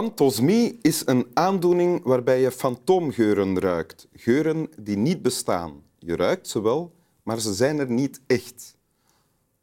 Fantosmie 0.00 0.78
is 0.82 1.02
een 1.06 1.26
aandoening 1.34 2.04
waarbij 2.04 2.40
je 2.40 2.50
fantoomgeuren 2.50 3.58
ruikt. 3.58 4.08
Geuren 4.12 4.68
die 4.78 4.96
niet 4.96 5.22
bestaan. 5.22 5.82
Je 5.98 6.16
ruikt 6.16 6.48
ze 6.48 6.62
wel, 6.62 6.94
maar 7.22 7.40
ze 7.40 7.54
zijn 7.54 7.78
er 7.78 7.90
niet 7.90 8.20
echt. 8.26 8.76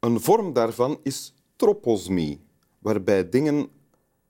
Een 0.00 0.20
vorm 0.20 0.52
daarvan 0.52 1.00
is 1.02 1.34
troposmie, 1.56 2.40
waarbij 2.78 3.28
dingen 3.28 3.68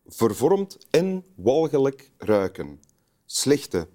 vervormd 0.07 0.79
en 0.91 1.25
walgelijk 1.35 2.11
ruiken. 2.19 2.81
Slechte, 3.25 3.89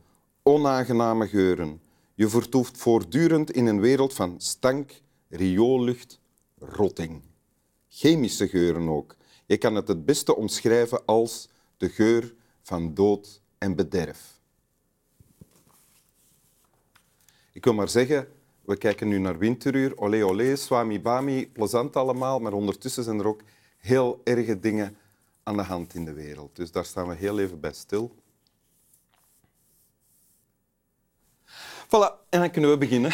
onaangename 0.43 1.27
geuren. 1.27 1.81
Je 2.13 2.29
vertoeft 2.29 2.77
voortdurend 2.77 3.51
in 3.51 3.65
een 3.65 3.81
wereld 3.81 4.13
van 4.13 4.35
stank, 4.37 5.01
rioollucht, 5.29 6.19
rotting. 6.57 7.21
Chemische 7.89 8.47
geuren 8.47 8.89
ook. 8.89 9.15
Je 9.45 9.57
kan 9.57 9.75
het 9.75 9.87
het 9.87 10.05
beste 10.05 10.35
omschrijven 10.35 11.05
als 11.05 11.51
de 11.83 11.89
geur 11.89 12.33
van 12.61 12.93
dood 12.93 13.41
en 13.57 13.75
bederf. 13.75 14.41
Ik 17.51 17.63
wil 17.63 17.73
maar 17.73 17.89
zeggen, 17.89 18.27
we 18.61 18.77
kijken 18.77 19.07
nu 19.07 19.17
naar 19.17 19.37
Winteruur, 19.37 19.97
olé 19.97 20.25
olé, 20.25 20.55
swami 20.55 21.01
bami, 21.01 21.51
plezant 21.51 21.95
allemaal, 21.95 22.39
maar 22.39 22.53
ondertussen 22.53 23.03
zijn 23.03 23.19
er 23.19 23.27
ook 23.27 23.41
heel 23.77 24.21
erge 24.23 24.59
dingen 24.59 24.97
aan 25.43 25.57
de 25.57 25.63
hand 25.63 25.93
in 25.93 26.05
de 26.05 26.13
wereld. 26.13 26.55
Dus 26.55 26.71
daar 26.71 26.85
staan 26.85 27.07
we 27.07 27.15
heel 27.15 27.39
even 27.39 27.59
bij 27.59 27.73
stil. 27.73 28.15
Voilà, 31.87 32.27
en 32.29 32.39
dan 32.39 32.51
kunnen 32.51 32.69
we 32.69 32.77
beginnen. 32.77 33.11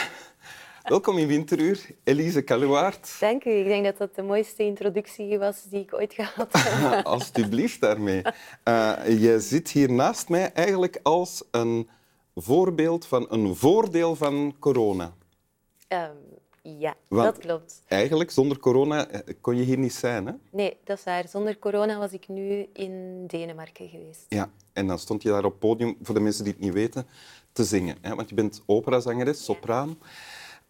Welkom 0.90 1.18
in 1.18 1.28
Winteruur, 1.28 1.86
Elise 2.04 2.42
Kaluwaard. 2.42 3.20
Dank 3.20 3.45
u. 3.45 3.50
Ik 3.50 3.66
denk 3.66 3.84
dat 3.86 3.98
dat 3.98 4.16
de 4.16 4.22
mooiste 4.22 4.64
introductie 4.64 5.38
was 5.38 5.64
die 5.64 5.81
ik 5.81 5.94
ooit 5.94 6.14
gehad 6.14 6.48
heb. 6.52 7.06
Alsjeblieft 7.16 7.81
daarmee. 7.81 8.22
Uh, 8.68 8.94
je 9.06 9.40
zit 9.40 9.70
hier 9.70 9.92
naast 9.92 10.30
mij 10.30 10.52
eigenlijk 10.54 11.00
als 11.04 11.44
een 11.52 11.90
voorbeeld 12.36 13.06
van 13.06 13.26
een 13.30 13.56
voordeel 13.56 14.16
van 14.16 14.56
corona. 14.59 15.14
Um, 15.88 16.00
ja, 16.62 16.96
Want 17.08 17.24
dat 17.24 17.38
klopt. 17.38 17.81
Eigenlijk, 17.88 18.31
zonder 18.31 18.59
corona 18.59 19.08
eh, 19.08 19.36
kon 19.42 19.58
je 19.58 19.64
hier 19.64 19.78
niet 19.78 19.94
zijn, 19.94 20.26
hè? 20.26 20.34
Nee, 20.52 20.78
dat 20.84 20.98
is 20.98 21.03
waar. 21.03 21.28
Zonder 21.28 21.59
corona 21.59 21.98
was 21.98 22.12
ik 22.12 22.28
nu 22.28 22.68
in 22.74 23.26
Denemarken 23.28 23.90
geweest. 23.90 24.26
Ja, 24.30 24.50
en 24.74 24.88
dan 24.88 25.00
stond 25.00 25.22
je 25.22 25.30
daar 25.30 25.46
op 25.46 25.52
het 25.52 25.59
podium, 25.59 25.98
voor 26.02 26.16
de 26.16 26.22
mensen 26.22 26.44
die 26.44 26.53
het 26.53 26.62
niet 26.62 26.74
weten, 26.74 27.08
te 27.52 27.64
zingen. 27.64 27.98
Hè? 28.02 28.16
Want 28.16 28.30
je 28.30 28.36
bent 28.36 28.64
operazangeres, 28.66 29.44
sopraan. 29.44 29.98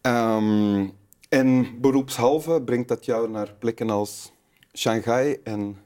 Um, 0.02 0.92
en 1.28 1.80
beroepshalve 1.80 2.62
brengt 2.62 2.88
dat 2.88 3.04
jou 3.04 3.30
naar 3.30 3.54
plekken 3.58 3.90
als 3.90 4.32
Shanghai 4.72 5.40
en 5.44 5.78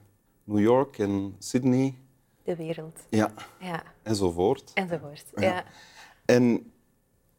New 0.44 0.60
York 0.60 0.98
en 0.98 1.36
Sydney. 1.38 1.94
De 2.42 2.56
wereld. 2.56 3.00
Ja. 3.08 3.32
ja. 3.60 3.82
Enzovoort. 4.02 4.70
Enzovoort, 4.74 5.24
ja. 5.34 5.42
ja. 5.42 5.64
En, 6.24 6.72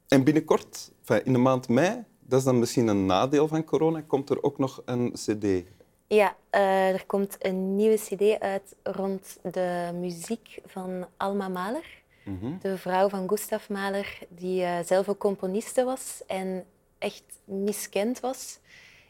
en 0.07 0.23
binnenkort, 0.23 0.91
in 1.23 1.33
de 1.33 1.39
maand 1.39 1.67
mei, 1.67 2.03
dat 2.19 2.39
is 2.39 2.45
dan 2.45 2.59
misschien 2.59 2.87
een 2.87 3.05
nadeel 3.05 3.47
van 3.47 3.63
corona, 3.63 4.01
komt 4.01 4.29
er 4.29 4.43
ook 4.43 4.57
nog 4.57 4.81
een 4.85 5.11
cd. 5.11 5.63
Ja, 6.07 6.35
uh, 6.51 6.89
er 6.89 7.05
komt 7.05 7.35
een 7.39 7.75
nieuwe 7.75 7.95
cd 7.95 8.39
uit 8.39 8.75
rond 8.83 9.37
de 9.51 9.91
muziek 9.93 10.61
van 10.65 11.07
Alma 11.17 11.47
Mahler. 11.47 12.03
Mhm. 12.25 12.57
De 12.61 12.77
vrouw 12.77 13.09
van 13.09 13.29
Gustav 13.29 13.69
Mahler, 13.69 14.17
die 14.29 14.61
uh, 14.61 14.79
zelf 14.85 15.09
ook 15.09 15.17
componiste 15.17 15.83
was 15.83 16.21
en 16.27 16.65
echt 16.97 17.23
miskend 17.45 18.19
was 18.19 18.59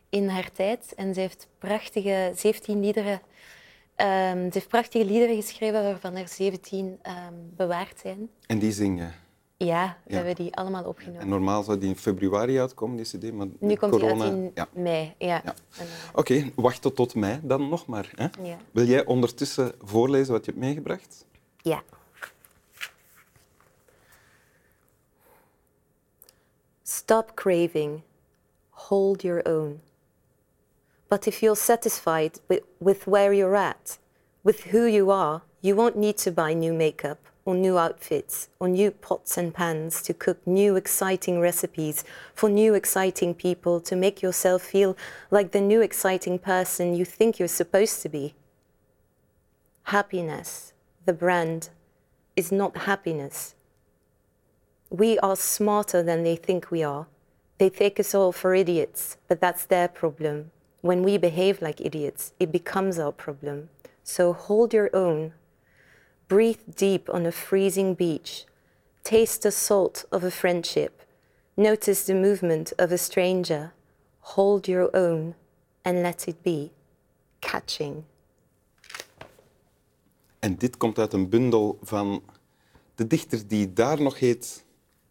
in 0.09 0.28
haar 0.28 0.52
tijd. 0.52 0.94
En 0.96 1.14
ze 1.14 1.20
heeft 1.20 1.48
prachtige 1.59 2.31
17 2.36 2.80
liederen, 2.80 3.14
um, 3.14 3.20
ze 4.46 4.50
heeft 4.52 4.68
prachtige 4.68 5.06
liederen 5.06 5.36
geschreven 5.36 5.84
waarvan 5.84 6.16
er 6.16 6.28
17 6.28 6.86
um, 6.86 6.98
ehm, 7.02 7.34
bewaard 7.56 8.00
zijn. 8.00 8.30
En 8.48 8.59
die 8.59 8.72
zingen? 8.72 9.14
Ja, 9.58 9.97
we 10.06 10.16
hebben 10.16 10.36
die 10.36 10.56
allemaal 10.56 10.84
opgenomen. 10.84 11.22
En 11.22 11.30
normaal 11.30 11.64
zou 11.64 11.78
die 11.78 11.90
in 11.90 11.96
februari 11.96 12.59
uitkomen, 12.59 12.97
die 12.97 13.06
cd, 13.06 13.34
maar 13.34 13.47
Nu 13.59 13.76
komt 13.76 13.92
corona... 13.92 14.30
die 14.30 14.52
uit 14.53 14.68
in 14.74 14.82
mei, 14.82 15.14
ja. 15.18 15.28
ja. 15.28 15.42
Uh, 15.44 15.82
Oké, 16.09 16.20
okay, 16.20 16.52
wachten 16.56 16.94
tot 16.94 17.16
mei 17.16 17.40
dan 17.44 17.70
nog 17.70 17.86
maar. 17.86 18.12
Hè? 18.16 18.28
Wil 18.72 18.86
jij 18.86 19.06
ondertussen 19.06 19.72
voorlezen 19.82 20.34
wat 20.34 20.46
je 20.46 20.52
hebt 20.52 20.64
meegebracht? 20.64 21.26
Ja. 21.58 21.84
Stop 26.88 27.35
craving. 27.35 28.03
Hold 28.69 29.23
your 29.23 29.41
own. 29.47 29.79
But 31.09 31.28
if 31.28 31.41
you're 31.41 31.56
satisfied 31.56 32.40
with, 32.47 32.62
with 32.79 33.07
where 33.07 33.34
you're 33.34 33.56
at, 33.56 33.97
with 34.44 34.66
who 34.66 34.85
you 34.85 35.09
are, 35.09 35.41
you 35.62 35.75
won't 35.75 35.97
need 35.97 36.16
to 36.19 36.31
buy 36.31 36.53
new 36.53 36.73
makeup 36.73 37.18
or 37.44 37.56
new 37.56 37.79
outfits 37.79 38.50
or 38.59 38.69
new 38.69 38.91
pots 38.91 39.35
and 39.35 39.51
pans 39.51 40.03
to 40.03 40.13
cook 40.13 40.46
new 40.46 40.75
exciting 40.75 41.40
recipes 41.40 42.03
for 42.35 42.51
new 42.51 42.75
exciting 42.75 43.34
people 43.34 43.81
to 43.81 43.96
make 43.96 44.22
yourself 44.22 44.62
feel 44.62 44.96
like 45.31 45.53
the 45.53 45.62
new 45.62 45.81
exciting 45.81 46.38
person 46.38 46.94
you 46.94 47.03
think 47.03 47.40
you're 47.40 47.47
supposed 47.47 48.03
to 48.03 48.09
be. 48.09 48.35
Happiness, 49.85 50.72
the 51.07 51.13
brand, 51.13 51.69
is 52.35 52.52
not 52.52 52.78
happiness. 52.78 53.56
We 54.90 55.19
are 55.19 55.35
smarter 55.35 56.03
than 56.03 56.23
they 56.23 56.35
think 56.35 56.72
we 56.72 56.84
are. 56.84 57.07
They 57.57 57.69
take 57.69 58.00
us 58.00 58.13
all 58.13 58.31
for 58.31 58.53
idiots, 58.53 59.18
but 59.28 59.40
that's 59.41 59.66
their 59.66 59.88
problem. 59.88 60.51
When 60.81 61.03
we 61.03 61.18
behave 61.18 61.62
like 61.62 61.81
idiots, 61.81 62.34
it 62.40 62.51
becomes 62.51 63.00
our 63.00 63.12
problem. 63.12 63.69
So 64.03 64.34
hold 64.34 64.73
your 64.73 64.90
own. 64.94 65.34
Breathe 66.28 66.75
deep 66.75 67.09
on 67.09 67.25
a 67.25 67.31
freezing 67.31 67.96
beach. 67.96 68.46
Taste 69.03 69.41
the 69.41 69.51
salt 69.51 70.06
of 70.12 70.23
a 70.23 70.31
friendship. 70.31 71.02
Notice 71.57 72.06
the 72.06 72.13
movement 72.13 72.73
of 72.78 72.91
a 72.91 72.97
stranger. 72.97 73.72
Hold 74.19 74.67
your 74.67 74.90
own 74.96 75.35
and 75.84 76.03
let 76.03 76.28
it 76.28 76.44
be. 76.44 76.72
Catching. 77.40 78.03
En 80.40 80.56
dit 80.56 80.78
komt 80.78 81.00
uit 81.00 81.13
een 81.13 81.29
bundel 81.29 81.78
van 81.81 82.23
de 82.96 83.07
dichter 83.07 83.47
die 83.47 83.73
daar 83.73 84.02
nog 84.02 84.19
heet 84.19 84.65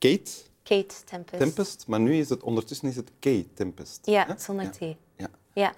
Kate. 0.04 0.30
Kate 0.62 0.94
Tempest. 1.04 1.38
Tempest, 1.38 1.86
maar 1.86 2.00
nu 2.00 2.14
is 2.14 2.28
het 2.28 2.42
ondertussen 2.42 2.88
is 2.88 2.96
het 2.96 3.10
Kate 3.18 3.52
Tempest. 3.54 4.06
Ja, 4.06 4.34
zonder 4.38 4.70
T. 4.70 4.78
Ja. 5.16 5.28
ja. 5.52 5.74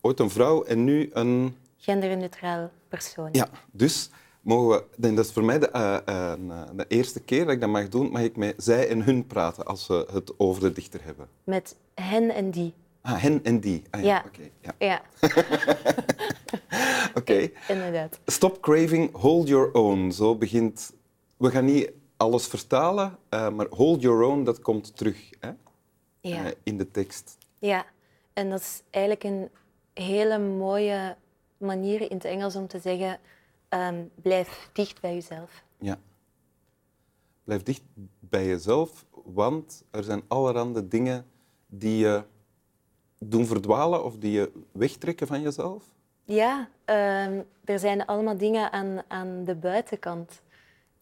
Ooit 0.00 0.20
een 0.20 0.30
vrouw 0.30 0.62
en 0.62 0.84
nu 0.84 1.10
een... 1.12 1.56
Genderneutraal 1.76 2.70
persoon. 2.88 3.28
Ja, 3.32 3.48
dus 3.70 4.10
mogen 4.40 4.84
we... 4.96 5.14
Dat 5.14 5.24
is 5.24 5.32
voor 5.32 5.44
mij 5.44 5.58
de, 5.58 5.70
uh, 5.76 6.14
uh, 6.48 6.62
de, 6.76 6.84
eerste 6.88 7.20
keer 7.20 7.44
dat 7.44 7.54
ik 7.54 7.60
dat 7.60 7.68
mag 7.68 7.88
doen. 7.88 8.10
Mag 8.10 8.22
ik 8.22 8.36
met 8.36 8.54
zij 8.56 8.88
en 8.88 9.02
hun 9.02 9.26
praten 9.26 9.64
als 9.64 9.86
we 9.86 10.08
het 10.12 10.38
over 10.38 10.62
de 10.62 10.72
dichter 10.72 11.04
hebben? 11.04 11.28
Met 11.44 11.76
hen 11.94 12.30
en 12.30 12.50
die. 12.50 12.74
Ah, 13.00 13.22
hen 13.22 13.44
en 13.44 13.60
die. 13.60 13.82
Ah, 13.90 14.02
ja, 14.02 14.06
ja. 14.06 14.24
oké. 14.26 14.50
Okay, 14.62 14.88
ja. 14.88 15.02
Oké. 17.08 17.18
Okay. 17.18 17.52
Inderdaad. 17.68 18.18
Stop 18.26 18.60
craving, 18.60 19.16
hold 19.16 19.48
your 19.48 19.72
own. 19.72 20.10
Zo 20.10 20.36
begint... 20.36 20.92
We 21.36 21.50
gaan 21.50 21.64
niet 21.64 21.90
alles 22.22 22.46
vertalen, 22.46 23.18
uh, 23.30 23.48
maar 23.48 23.66
hold 23.70 24.02
your 24.02 24.22
own, 24.22 24.44
dat 24.44 24.60
komt 24.60 24.96
terug 24.96 25.30
hè? 25.40 25.52
Ja. 26.20 26.44
Uh, 26.44 26.50
in 26.62 26.76
de 26.76 26.90
tekst. 26.90 27.38
Ja, 27.58 27.84
en 28.32 28.50
dat 28.50 28.60
is 28.60 28.82
eigenlijk 28.90 29.24
een 29.24 29.50
hele 29.94 30.38
mooie 30.38 31.16
manier 31.56 32.00
in 32.00 32.16
het 32.16 32.24
Engels 32.24 32.56
om 32.56 32.66
te 32.66 32.78
zeggen, 32.78 33.18
um, 33.68 34.10
blijf 34.14 34.70
dicht 34.72 35.00
bij 35.00 35.14
jezelf. 35.14 35.62
Ja. 35.78 35.98
Blijf 37.44 37.62
dicht 37.62 37.82
bij 38.20 38.46
jezelf, 38.46 39.04
want 39.24 39.84
er 39.90 40.04
zijn 40.04 40.22
allerhande 40.28 40.88
dingen 40.88 41.26
die 41.66 41.96
je 41.96 42.24
doen 43.18 43.46
verdwalen 43.46 44.04
of 44.04 44.16
die 44.16 44.32
je 44.32 44.52
wegtrekken 44.72 45.26
van 45.26 45.40
jezelf. 45.40 45.84
Ja, 46.24 46.68
um, 46.84 47.44
er 47.64 47.78
zijn 47.78 48.06
allemaal 48.06 48.36
dingen 48.36 48.72
aan, 48.72 49.02
aan 49.08 49.44
de 49.44 49.54
buitenkant. 49.54 50.42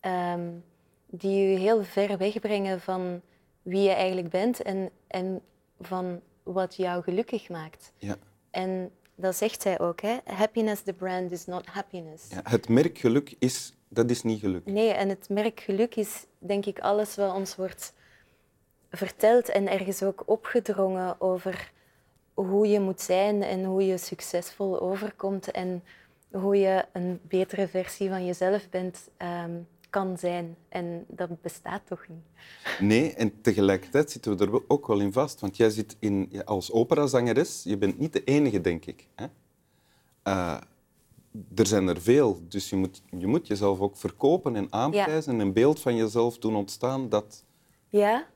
Um, 0.00 0.65
die 1.11 1.49
je 1.49 1.59
heel 1.59 1.85
ver 1.85 2.19
wegbrengen 2.19 2.81
van 2.81 3.21
wie 3.62 3.83
je 3.83 3.91
eigenlijk 3.91 4.29
bent 4.29 4.62
en, 4.62 4.91
en 5.07 5.41
van 5.81 6.21
wat 6.43 6.75
jou 6.75 7.03
gelukkig 7.03 7.49
maakt. 7.49 7.93
Ja. 7.97 8.17
En 8.51 8.91
dat 9.15 9.37
zegt 9.37 9.62
zij 9.62 9.79
ook, 9.79 10.01
hè? 10.01 10.19
happiness 10.25 10.83
the 10.83 10.93
brand 10.93 11.31
is 11.31 11.47
not 11.47 11.67
happiness. 11.67 12.29
Ja, 12.29 12.41
het 12.43 12.69
merk 12.69 12.99
geluk 12.99 13.35
is, 13.39 13.73
dat 13.89 14.11
is 14.11 14.23
niet 14.23 14.41
geluk. 14.41 14.67
Nee, 14.67 14.91
en 14.91 15.09
het 15.09 15.29
merk 15.29 15.61
geluk 15.61 15.95
is 15.95 16.27
denk 16.39 16.67
ik 16.67 16.79
alles 16.79 17.17
wat 17.17 17.35
ons 17.35 17.57
wordt 17.57 17.95
verteld 18.91 19.49
en 19.49 19.69
ergens 19.69 20.03
ook 20.03 20.23
opgedrongen 20.27 21.21
over 21.21 21.73
hoe 22.35 22.69
je 22.69 22.81
moet 22.81 23.01
zijn 23.01 23.43
en 23.43 23.65
hoe 23.65 23.87
je 23.87 23.99
succesvol 23.99 24.81
overkomt 24.81 25.51
en 25.51 25.83
hoe 26.31 26.57
je 26.57 26.85
een 26.93 27.21
betere 27.23 27.69
versie 27.69 28.09
van 28.09 28.27
jezelf 28.27 28.69
bent. 28.69 29.09
Ehm, 29.17 29.53
kan 29.91 30.19
zijn. 30.19 30.57
En 30.69 31.05
dat 31.09 31.41
bestaat 31.41 31.87
toch 31.87 32.07
niet? 32.09 32.25
Nee, 32.81 33.15
en 33.15 33.41
tegelijkertijd 33.41 34.11
zitten 34.11 34.37
we 34.37 34.45
er 34.45 34.63
ook 34.69 34.87
wel 34.87 35.01
in 35.01 35.13
vast. 35.13 35.41
Want 35.41 35.57
jij 35.57 35.71
zit 35.71 35.97
in, 35.99 36.43
als 36.45 36.73
operazangeres, 36.73 37.63
je 37.65 37.77
bent 37.77 37.99
niet 37.99 38.13
de 38.13 38.25
enige, 38.25 38.61
denk 38.61 38.87
ik. 38.87 39.07
Hè? 39.15 39.27
Uh, 40.25 40.61
er 41.55 41.67
zijn 41.67 41.89
er 41.89 42.01
veel, 42.01 42.41
dus 42.49 42.71
je 42.71 42.77
moet, 42.77 43.03
je 43.19 43.27
moet 43.27 43.47
jezelf 43.47 43.81
ook 43.81 43.97
verkopen 43.97 44.57
en 44.57 44.67
aanprijzen 44.73 45.33
en 45.33 45.39
een 45.39 45.53
beeld 45.53 45.81
van 45.81 45.97
jezelf 45.97 46.39
doen 46.39 46.57
ontstaan 46.57 47.09
dat 47.09 47.45
Ja? 47.89 48.27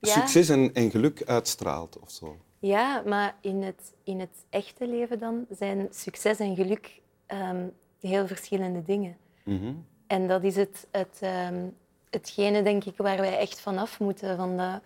Ja. 0.00 0.12
succes 0.12 0.48
en, 0.48 0.74
en 0.74 0.90
geluk 0.90 1.22
uitstraalt 1.24 1.98
of 1.98 2.10
zo. 2.10 2.36
Ja, 2.58 3.02
maar 3.06 3.36
in 3.40 3.62
het, 3.62 3.94
in 4.04 4.20
het 4.20 4.46
echte 4.50 4.86
leven 4.86 5.18
dan 5.18 5.46
zijn 5.50 5.86
succes 5.90 6.38
en 6.38 6.56
geluk 6.56 7.00
ehm, 7.26 7.66
heel 8.00 8.26
verschillende 8.26 8.82
dingen. 8.82 9.16
Mhm. 9.44 9.74
En 10.08 10.28
dat 10.28 10.44
is 10.44 10.56
het, 10.56 10.86
het, 10.90 11.18
ehm, 11.20 11.68
hetgene, 12.10 12.62
denk 12.62 12.84
ik, 12.84 12.96
waar 12.96 13.16
wij 13.16 13.38
echt 13.38 13.60
vanaf 13.60 14.00
moeten. 14.00 14.36
Van 14.36 14.56
dat, 14.56 14.80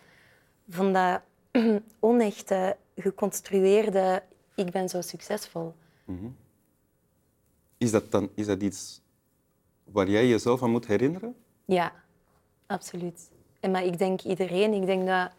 van 0.69 0.93
dat 0.93 1.21
onechte, 2.01 2.77
geconstrueerde 2.97 4.23
ik 4.55 4.71
ben 4.71 4.89
zo 4.89 5.01
succesvol. 5.01 5.75
Is 7.79 7.91
dat 7.91 8.11
dan 8.11 8.31
is 8.35 8.47
dat 8.47 8.63
iets 8.63 9.01
waar 9.85 10.09
jij 10.09 10.27
jezelf 10.27 10.63
aan 10.63 10.71
moet 10.71 10.87
herinneren? 10.87 11.37
Ja, 11.65 11.93
absoluut. 12.67 13.31
En 13.61 13.71
maar 13.71 13.85
ik 13.85 13.99
denk 13.99 14.21
iedereen, 14.21 14.73
ik 14.73 14.87
denk 14.87 15.07
dat 15.07 15.31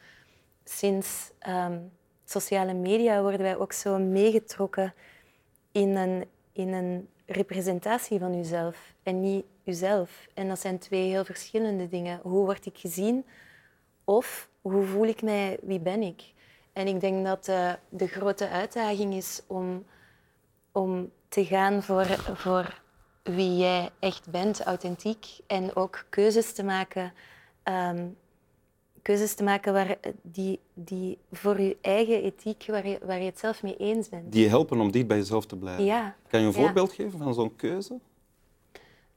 sinds 0.63 1.31
ehm, 1.39 1.79
sociale 2.25 2.73
media 2.73 3.21
worden 3.21 3.41
wij 3.41 3.57
ook 3.57 3.73
zo 3.73 3.99
meegetrokken 3.99 4.93
in 5.71 5.95
een, 5.95 6.25
in 6.51 6.73
een 6.73 7.07
representatie 7.25 8.19
van 8.19 8.33
uzelf 8.33 8.93
en 9.03 9.21
niet 9.21 9.45
uzelf. 9.63 10.27
En 10.33 10.47
dat 10.47 10.59
zijn 10.59 10.79
twee 10.79 11.09
heel 11.09 11.25
verschillende 11.25 11.87
dingen. 11.87 12.19
Hoe 12.21 12.45
word 12.45 12.65
ik 12.65 12.77
gezien 12.77 13.25
of 14.03 14.49
hoe 14.61 14.83
voel 14.83 15.05
ik 15.05 15.21
mij, 15.21 15.57
wie 15.61 15.79
ben 15.79 16.01
ik? 16.01 16.33
En 16.73 16.87
ik 16.87 16.99
denk 16.99 17.25
dat 17.25 17.47
eh, 17.47 17.73
de 17.89 18.07
grote 18.07 18.49
uitdaging 18.49 19.13
is 19.13 19.41
om, 19.47 19.85
om 20.71 21.11
te 21.27 21.45
gaan 21.45 21.83
voor, 21.83 22.05
voor 22.33 22.81
wie 23.23 23.57
jij 23.57 23.89
echt 23.99 24.29
bent, 24.29 24.61
authentiek. 24.61 25.25
En 25.47 25.75
ook 25.75 26.05
keuzes 26.09 26.53
te 26.53 26.63
maken, 26.63 27.13
ehm, 27.63 28.07
keuzes 29.03 29.33
te 29.33 29.43
maken 29.43 29.73
waar, 29.73 29.97
die, 30.21 30.59
die 30.73 31.17
voor 31.31 31.61
je 31.61 31.77
eigen 31.81 32.23
ethiek, 32.23 32.63
waar 32.67 32.87
je, 32.87 32.99
waar 33.05 33.19
je 33.19 33.25
het 33.25 33.39
zelf 33.39 33.63
mee 33.63 33.77
eens 33.77 34.09
bent. 34.09 34.31
Die 34.31 34.43
je 34.43 34.49
helpen 34.49 34.79
om 34.79 34.91
dicht 34.91 35.07
bij 35.07 35.17
jezelf 35.17 35.45
te 35.45 35.55
blijven. 35.57 35.85
Ja. 35.85 36.15
Kan 36.27 36.39
je 36.41 36.45
een 36.47 36.51
Ja. 36.53 36.59
voorbeeld 36.59 36.91
geven 36.93 37.19
van 37.19 37.33
zo'n 37.33 37.55
keuze? 37.55 37.99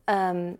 Ehm, 0.05 0.53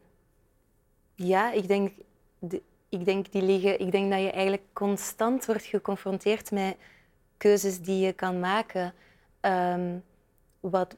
ja, 1.15 1.53
ik 1.53 1.69
denk, 1.69 1.93
de- 2.39 2.63
ik, 2.89 3.05
denk 3.05 3.33
die 3.33 3.43
liggen, 3.43 3.81
ik 3.81 3.91
denk 3.91 4.11
dat 4.11 4.21
je 4.21 4.31
eigenlijk 4.31 4.63
constant 4.73 5.47
wordt 5.47 5.65
geconfronteerd 5.65 6.51
met 6.51 6.77
keuzes 7.37 7.81
die 7.81 7.99
je 8.07 8.13
kan 8.13 8.41
maken. 8.41 8.95
Ehm, 9.41 9.99
wat, 10.61 10.97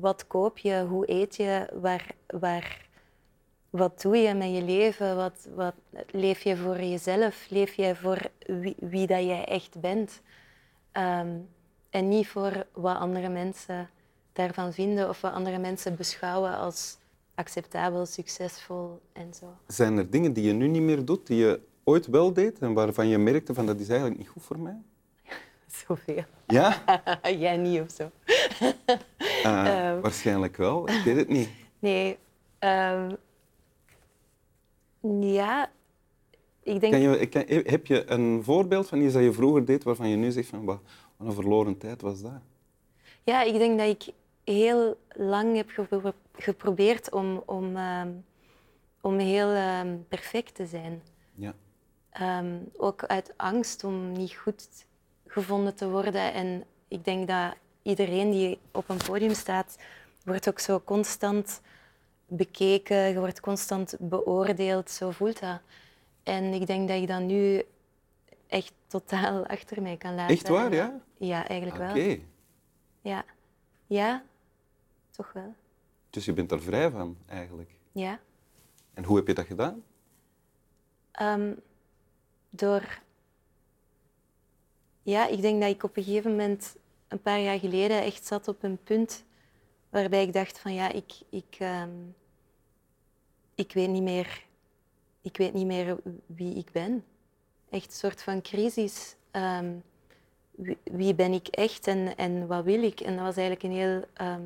wat 0.00 0.26
koop 0.26 0.58
je? 0.58 0.84
Hoe 0.88 1.10
eet 1.10 1.36
je? 1.36 1.68
Waar, 1.80 2.06
waar, 2.26 2.88
wat 3.70 4.02
doe 4.02 4.16
je 4.16 4.34
met 4.34 4.54
je 4.54 4.62
leven? 4.62 5.16
Wat, 5.16 5.48
wat, 5.54 5.74
leef 6.10 6.42
je 6.42 6.56
voor 6.56 6.80
jezelf? 6.80 7.46
Leef 7.50 7.74
je 7.74 7.96
voor 7.96 8.30
wie, 8.46 8.76
wie 8.78 9.06
dat 9.06 9.24
jij 9.24 9.44
echt 9.44 9.80
bent? 9.80 10.20
Ehm, 10.92 11.36
en 11.90 12.08
niet 12.08 12.28
voor 12.28 12.66
wat 12.72 12.96
andere 12.96 13.28
mensen 13.28 13.88
daarvan 14.32 14.72
vinden 14.72 15.08
of 15.08 15.20
wat 15.20 15.32
andere 15.32 15.58
mensen 15.58 15.96
beschouwen 15.96 16.56
als 16.56 16.98
acceptabel, 17.34 18.06
succesvol 18.06 19.00
en 19.12 19.34
zo. 19.34 19.46
Zijn 19.66 19.98
er 19.98 20.10
dingen 20.10 20.32
die 20.32 20.44
je 20.44 20.52
nu 20.52 20.68
niet 20.68 20.82
meer 20.82 21.04
doet, 21.04 21.26
die 21.26 21.36
je 21.36 21.60
ooit 21.84 22.06
wel 22.06 22.32
deed 22.32 22.58
en 22.58 22.72
waarvan 22.72 23.08
je 23.08 23.18
merkte 23.18 23.54
van 23.54 23.66
dat 23.66 23.80
is 23.80 23.88
eigenlijk 23.88 24.18
niet 24.18 24.28
goed 24.28 24.42
voor 24.42 24.58
mij? 24.58 24.76
Zoveel. 25.86 26.24
Ja? 26.46 26.82
Jij 27.38 27.56
niet 27.56 27.80
of 27.80 27.90
zo. 27.90 28.10
Eh, 28.60 28.98
Ehm. 29.90 30.00
Waarschijnlijk 30.00 30.56
wel, 30.56 30.88
ik 30.88 31.02
weet 31.04 31.16
het 31.16 31.28
niet. 31.28 31.48
Nee. 31.78 32.18
ehm, 32.58 33.10
ja, 35.20 35.70
ik 36.62 36.80
denk... 36.80 36.92
Kan 36.92 37.00
je, 37.00 37.26
kan- 37.28 37.44
heb 37.48 37.86
je 37.86 38.10
een 38.10 38.44
voorbeeld 38.44 38.88
van 38.88 39.00
iets 39.00 39.14
dat 39.14 39.22
je 39.22 39.32
vroeger 39.32 39.64
deed 39.64 39.82
waarvan 39.84 40.08
je 40.08 40.16
nu 40.16 40.30
zegt 40.30 40.48
van 40.48 40.64
wat, 40.64 40.80
wat 41.16 41.28
een 41.28 41.34
verloren 41.34 41.78
tijd 41.78 42.00
was 42.00 42.22
dat? 42.22 42.40
Ja, 43.24 43.42
ik 43.42 43.58
denk 43.58 43.78
dat 43.78 43.88
ik 43.88 44.14
heel 44.44 44.96
lang 45.14 45.56
heb 45.56 45.70
gepro- 45.70 46.12
geprobeerd 46.32 47.12
om, 47.12 47.42
om, 47.46 47.76
ehm, 47.76 48.08
om 49.00 49.18
heel 49.18 49.48
ehm, 49.48 49.96
perfect 50.08 50.54
te 50.54 50.66
zijn. 50.66 51.02
Ja. 51.34 51.54
Ehm, 52.10 52.54
ook 52.76 53.04
uit 53.04 53.32
angst 53.36 53.84
om 53.84 54.12
niet 54.12 54.34
goed 54.34 54.68
gevonden 55.26 55.74
te 55.74 55.88
worden. 55.90 56.32
En 56.32 56.64
ik 56.88 57.04
denk 57.04 57.28
dat 57.28 57.54
iedereen 57.82 58.30
die 58.30 58.58
op 58.72 58.88
een 58.88 59.00
podium 59.06 59.34
staat, 59.34 59.78
wordt 60.24 60.48
ook 60.48 60.58
zo 60.58 60.80
constant 60.84 61.60
bekeken, 62.30 62.96
je 62.96 63.18
wordt 63.18 63.40
constant 63.40 63.96
beoordeeld, 63.98 64.90
zo 64.90 65.10
voelt 65.10 65.40
dat. 65.40 65.60
En 66.22 66.44
ik 66.44 66.66
denk 66.66 66.88
dat 66.88 67.00
ik 67.02 67.08
dat 67.08 67.20
nu 67.20 67.62
echt 68.46 68.72
totaal 68.86 69.46
achter 69.56 69.82
mij 69.82 69.96
kan 69.96 70.14
laten. 70.14 70.34
Echt 70.34 70.48
waar, 70.48 70.74
ja? 70.74 71.00
Ja, 71.16 71.48
eigenlijk 71.48 71.90
Oké, 71.90 72.04
wel. 72.04 72.18
Ja. 73.00 73.24
ja, 73.86 74.24
toch 75.10 75.32
wel. 75.32 75.54
dus 76.10 76.24
je 76.24 76.32
bent 76.32 76.52
er 76.52 76.62
vrij 76.62 76.90
van 76.90 77.16
eigenlijk. 77.26 77.70
Ja. 77.92 78.20
En 78.94 79.04
hoe 79.04 79.16
heb 79.16 79.26
je 79.26 79.34
dat 79.34 79.46
gedaan? 79.46 79.82
Ehm, 81.10 81.54
door. 82.50 83.00
Ja, 85.02 85.26
ik 85.26 85.40
denk 85.40 85.60
dat 85.60 85.70
ik 85.70 85.82
op 85.82 85.96
een 85.96 86.02
gegeven 86.02 86.30
moment, 86.30 86.76
een 87.08 87.22
paar 87.22 87.40
jaar 87.40 87.58
geleden, 87.58 88.02
echt 88.02 88.26
zat 88.26 88.48
op 88.48 88.62
een 88.62 88.78
punt 88.84 89.24
waarbij 89.90 90.22
ik 90.22 90.32
dacht 90.32 90.58
van 90.58 90.74
ja, 90.74 90.92
ik, 90.92 91.12
ik, 91.30 91.56
ehm, 91.58 91.90
ik 93.54 93.72
weet 93.72 93.88
niet 93.88 94.02
meer, 94.02 94.44
ik 95.20 95.36
weet 95.36 95.52
niet 95.52 95.66
meer 95.66 95.96
wie 96.26 96.54
ik 96.54 96.72
ben. 96.72 97.04
Echt 97.70 97.86
een 97.86 97.92
soort 97.92 98.22
van 98.22 98.42
crisis. 98.42 99.16
Ehm, 99.30 99.72
wie, 100.82 101.14
ben 101.14 101.32
ik 101.32 101.48
echt 101.48 101.86
en, 101.86 102.16
en 102.16 102.46
wat 102.46 102.64
wil 102.64 102.82
ik? 102.82 103.00
En 103.00 103.16
dat 103.16 103.24
was 103.24 103.36
eigenlijk 103.36 103.62
een 103.62 103.78
heel 103.80 104.04
ehm, 104.14 104.42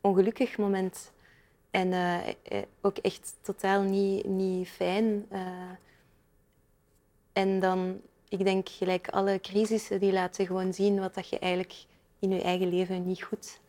ongelukkig 0.00 0.58
moment. 0.58 1.12
En 1.70 1.92
eh, 1.92 2.28
eh, 2.28 2.62
ook 2.80 2.98
echt 2.98 3.36
totaal 3.40 3.82
niet, 3.82 4.24
niet 4.24 4.68
fijn. 4.68 5.26
eh. 5.28 5.70
en 7.32 7.60
dan, 7.60 8.00
ik 8.28 8.44
denk 8.44 8.68
gelijk 8.68 9.08
alle 9.08 9.40
crisissen, 9.40 10.00
die 10.00 10.12
laten 10.12 10.46
gewoon 10.46 10.74
zien 10.74 11.00
wat 11.00 11.14
dat 11.14 11.28
je 11.28 11.38
eigenlijk 11.38 11.84
in 12.18 12.30
je 12.30 12.42
eigen 12.42 12.68
leven 12.68 13.06
niet 13.06 13.22
goed 13.22 13.60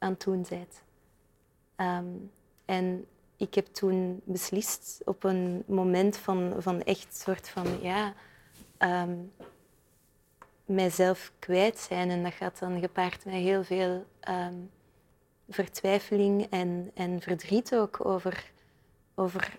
aan 0.00 0.10
het 0.10 0.24
doen. 0.24 0.46
Ehm, 1.76 2.04
en 2.64 3.06
ik 3.36 3.54
heb 3.54 3.66
toen 3.66 4.20
beslist 4.24 5.00
op 5.04 5.24
een 5.24 5.62
moment 5.66 6.16
van, 6.16 6.54
van 6.58 6.82
echt 6.82 7.16
soort 7.16 7.48
van, 7.48 7.66
ja, 7.82 8.14
ehm, 8.78 9.16
mijzelf 10.64 11.32
kwijt 11.38 11.78
zijn. 11.78 12.10
En 12.10 12.22
dat 12.22 12.32
gaat 12.32 12.58
dan 12.58 12.80
gepaard 12.80 13.24
met 13.24 13.34
heel 13.34 13.64
veel 13.64 14.04
ehm, 14.20 14.54
vertwijfeling 15.48 16.46
en, 16.50 16.90
en 16.94 17.20
verdriet 17.20 17.74
ook 17.74 18.06
over, 18.06 18.50
over 19.14 19.58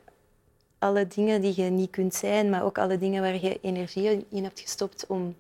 alle 0.80 1.08
dingen 1.08 1.42
die 1.42 1.62
je 1.62 1.70
niet 1.70 1.90
kunt 1.90 2.14
zijn, 2.14 2.50
maar 2.50 2.64
ook 2.64 2.78
alle 2.78 2.98
dingen 2.98 3.22
waar 3.22 3.42
je 3.42 3.60
energie 3.62 4.26
in 4.30 4.44
hebt 4.44 4.60
gestopt 4.60 5.08
om 5.08 5.36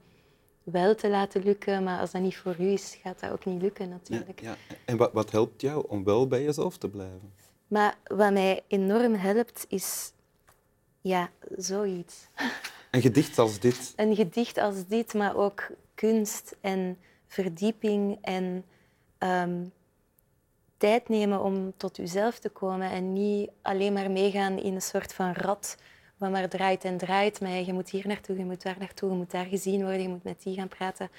wel 0.63 0.95
te 0.95 1.09
laten 1.09 1.43
lukken. 1.43 1.83
Maar 1.83 1.99
als 1.99 2.11
dat 2.11 2.21
niet 2.21 2.37
voor 2.37 2.55
u 2.59 2.67
is, 2.67 2.97
gaat 3.01 3.19
dat 3.19 3.31
ook 3.31 3.45
niet 3.45 3.61
lukken 3.61 3.85
Ja, 3.85 3.91
natuurlijk. 3.91 4.41
ja. 4.41 4.55
En 4.85 4.97
wat, 4.97 5.11
wat 5.13 5.31
helpt 5.31 5.61
jou 5.61 5.85
om 5.87 6.03
wel 6.03 6.27
bij 6.27 6.43
jezelf 6.43 6.77
te 6.77 6.89
blijven? 6.89 7.33
Maar 7.67 7.97
wat 8.03 8.31
mij 8.31 8.63
enorm 8.67 9.13
helpt, 9.13 9.65
is 9.67 10.11
ja, 11.01 11.29
zoiets. 11.57 12.27
Een 12.91 13.01
gedicht 13.01 13.39
als 13.39 13.59
dit. 13.59 13.93
Een 13.95 14.15
gedicht 14.15 14.57
als 14.57 14.87
dit, 14.87 15.13
maar 15.13 15.35
ook 15.35 15.67
kunst 15.95 16.55
en 16.61 16.97
verdieping 17.27 18.17
en 18.21 18.65
ehm, 19.17 19.63
tijd 20.77 21.09
nemen 21.09 21.41
om 21.41 21.73
tot 21.77 21.97
uzelf 21.97 22.39
te 22.39 22.49
komen 22.49 22.91
en 22.91 23.13
niet 23.13 23.49
alleen 23.61 23.93
maar 23.93 24.11
meegaan 24.11 24.57
in 24.59 24.75
een 24.75 24.81
soort 24.81 25.13
van 25.13 25.33
rat 25.33 25.77
wat 26.21 26.31
maar 26.31 26.49
draait 26.49 26.83
en 26.83 26.97
draait. 26.97 27.41
Maar 27.41 27.51
je 27.51 27.73
moet 27.73 27.89
hier 27.89 28.07
naartoe, 28.07 28.37
je 28.37 28.45
moet 28.45 28.61
daar 28.61 28.75
naartoe, 28.79 29.09
je 29.09 29.15
moet 29.15 29.31
daar 29.31 29.45
gezien 29.45 29.81
worden, 29.81 30.01
je 30.01 30.07
moet 30.09 30.23
met 30.23 30.43
die 30.43 30.55
gaan 30.55 30.67
praten. 30.67 31.09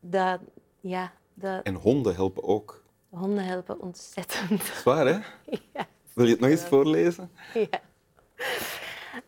Dat, 0.00 0.40
ja, 0.80 1.12
dat, 1.34 1.62
En 1.62 1.74
honden 1.74 2.14
helpen 2.14 2.42
ook. 2.42 2.82
honden 3.08 3.44
helpen 3.44 3.80
ontzettend. 3.80 4.62
Zwaar, 4.62 5.06
hè? 5.06 5.18
ja. 5.74 5.86
Wil 6.12 6.24
je 6.24 6.30
het 6.30 6.40
nog 6.40 6.50
eens 6.50 6.62
voorlezen? 6.64 7.30
Ja. 7.54 7.80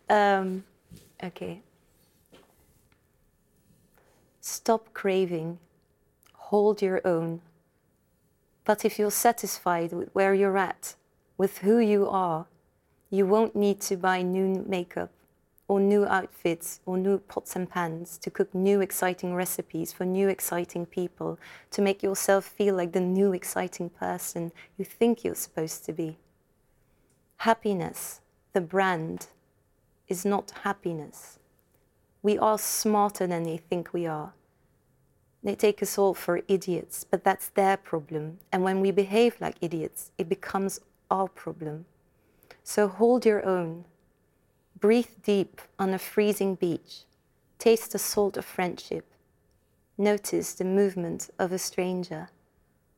Ehm, 0.05 0.57
Oké. 1.17 1.57
Stop 4.39 4.89
craving. 4.93 5.57
Hold 6.31 6.79
your 6.79 6.99
own. 7.03 7.41
But 8.63 8.83
if 8.83 8.95
you're 8.97 9.11
satisfied 9.11 9.91
with 9.91 10.09
where 10.13 10.35
you're 10.35 10.59
at, 10.59 10.97
with 11.35 11.59
who 11.61 11.79
you 11.79 12.07
are, 12.09 12.45
you 13.09 13.25
won't 13.25 13.55
need 13.55 13.79
to 13.81 13.95
buy 13.95 14.21
new 14.21 14.65
makeup 14.67 15.11
or 15.67 15.79
new 15.79 16.05
outfits 16.05 16.79
or 16.85 16.97
new 16.97 17.17
pots 17.17 17.55
and 17.55 17.69
pans 17.69 18.17
to 18.17 18.31
cook 18.31 18.53
new 18.53 18.79
exciting 18.81 19.35
recipes 19.35 19.91
for 19.91 20.05
new 20.05 20.29
exciting 20.29 20.85
people 20.85 21.37
to 21.71 21.81
make 21.81 22.01
yourself 22.01 22.45
feel 22.45 22.75
like 22.75 22.93
the 22.93 23.01
new 23.01 23.33
exciting 23.33 23.89
person 23.89 24.51
you 24.77 24.85
think 24.85 25.23
you're 25.23 25.35
supposed 25.35 25.85
to 25.85 25.91
be. 25.91 26.17
Happiness, 27.37 28.21
the 28.53 28.61
brand, 28.61 29.27
is 30.07 30.25
not 30.25 30.51
happiness. 30.63 31.39
We 32.21 32.37
are 32.37 32.57
smarter 32.57 33.27
than 33.27 33.43
they 33.43 33.57
think 33.57 33.93
we 33.93 34.07
are. 34.07 34.33
They 35.43 35.55
take 35.55 35.83
us 35.83 35.97
all 35.97 36.13
for 36.13 36.41
idiots, 36.47 37.05
but 37.09 37.23
that's 37.23 37.49
their 37.49 37.77
problem. 37.77 38.39
And 38.51 38.63
when 38.63 38.81
we 38.81 38.91
behave 38.91 39.39
like 39.39 39.57
idiots, 39.61 40.11
it 40.17 40.27
becomes 40.27 40.79
our 41.11 41.27
problem. 41.27 41.85
So 42.67 42.89
hold 42.89 43.25
your 43.25 43.45
own. 43.45 43.85
Breathe 44.77 45.23
deep 45.23 45.61
on 45.79 45.93
a 45.93 45.97
freezing 45.97 46.55
beach. 46.55 47.05
Taste 47.59 47.93
the 47.93 47.97
salt 47.97 48.35
of 48.35 48.43
friendship. 48.43 49.05
Notice 49.97 50.53
the 50.53 50.65
movement 50.65 51.29
of 51.39 51.53
a 51.53 51.59
stranger. 51.59 52.27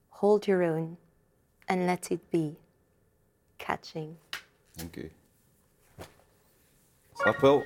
Hold 0.09 0.47
your 0.47 0.63
own 0.63 0.97
and 1.67 1.85
let 1.85 2.11
it 2.11 2.31
be. 2.31 2.55
Catching. 3.59 4.17
Dank 4.75 4.97
u. 4.97 5.09
Snap 7.21 7.43
wel. 7.43 7.63